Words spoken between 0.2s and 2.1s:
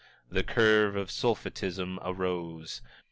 The curve of sulphitism